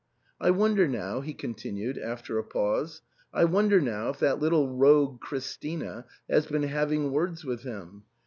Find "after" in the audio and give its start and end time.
1.99-2.39